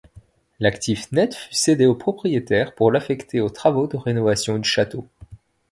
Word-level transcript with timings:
L'actif 0.59 1.11
net 1.11 1.35
fut 1.35 1.53
cédé 1.53 1.85
au 1.85 1.93
propriétaire 1.93 2.73
pour 2.73 2.91
l'affecter 2.91 3.39
aux 3.39 3.51
travaux 3.51 3.85
de 3.85 3.97
rénovation 3.97 4.57
du 4.57 4.67
château. 4.67 5.07